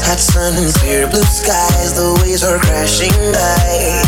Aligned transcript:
hot 0.00 0.18
sun 0.18 0.56
and 0.56 0.72
clear 0.80 1.08
blue 1.08 1.26
skies. 1.28 1.92
The 1.92 2.16
waves 2.24 2.42
are 2.42 2.58
crashing 2.58 3.12
by. 3.12 4.00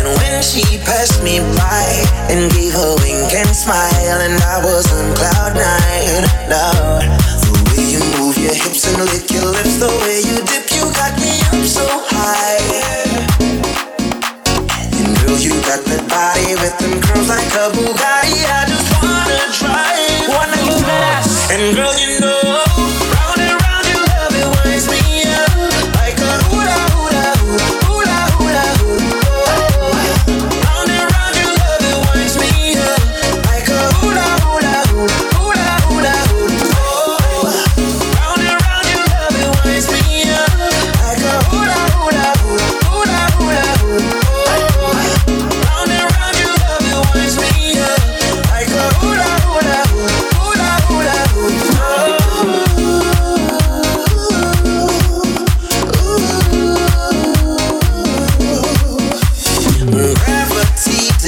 And 0.00 0.06
when 0.08 0.40
she 0.40 0.64
passed 0.80 1.20
me 1.22 1.40
by 1.60 1.84
and 2.32 2.48
gave 2.56 2.72
a 2.72 2.96
wink 3.04 3.28
and 3.36 3.52
smile, 3.52 4.20
and 4.24 4.40
I 4.40 4.64
was 4.64 4.88
on 4.88 5.12
cloud 5.16 5.52
nine. 5.52 6.24
Now, 6.48 7.04
the 7.44 7.52
way 7.68 7.84
you 7.92 8.00
move 8.16 8.38
your 8.40 8.54
hips 8.54 8.88
and 8.88 9.04
lick 9.04 9.28
your 9.28 9.44
lips, 9.44 9.76
the 9.76 9.92
way 10.00 10.24
you 10.24 10.40
dip, 10.48 10.70
you 10.72 10.88
got 10.96 11.12
me 11.20 11.43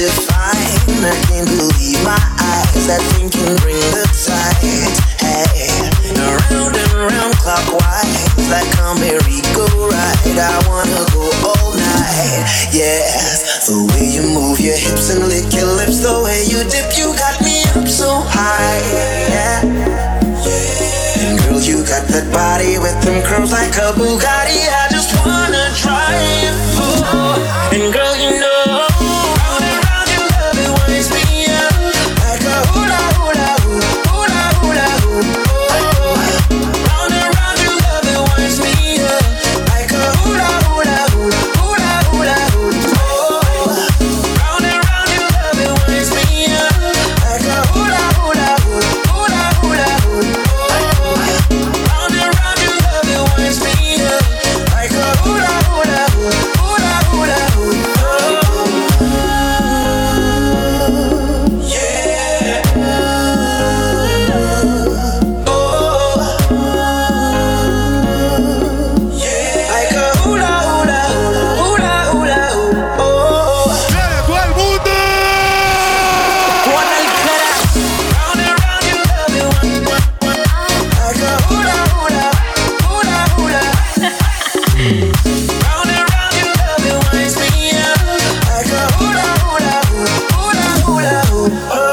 Gravity 0.07 0.23
define. 0.23 1.03
I 1.03 1.15
can't 1.27 1.47
believe 1.47 2.03
my 2.03 2.17
eyes. 2.39 2.87
That 2.87 3.01
thing 3.13 3.29
can 3.29 3.55
bring 3.59 3.79
the 3.91 4.07
tide. 4.15 4.55
Hey, 5.19 5.67
around 6.15 6.75
and 6.75 6.93
round 6.93 7.35
clockwise, 7.37 8.47
like 8.49 8.67
a 8.79 8.95
merry-go-round. 8.99 10.39
I 10.39 10.55
wanna 10.67 11.03
go 11.11 11.27
all 11.43 11.73
night. 11.73 12.47
Yes, 12.71 13.67
the 13.67 13.83
way 13.91 14.07
you 14.07 14.23
move 14.33 14.59
your 14.59 14.77
hips 14.77 15.09
and 15.09 15.27
lick 15.27 15.51
your 15.53 15.67
lips, 15.75 15.99
the 15.99 16.21
way 16.23 16.43
you 16.45 16.63
dip, 16.69 16.97
you 16.97 17.13
got 17.17 17.41
me 17.41 17.63
up 17.75 17.87
so 17.87 18.21
high. 18.23 18.79
Yeah. 19.27 19.61
And 21.19 21.39
girl, 21.39 21.59
you 21.59 21.83
got 21.83 22.07
that 22.07 22.31
body 22.31 22.77
with 22.79 22.95
them 23.03 23.21
curls 23.23 23.51
like 23.51 23.75
a 23.75 23.91
Bugatti. 23.97 24.67
I 24.69 24.86
Oh. 91.49 91.86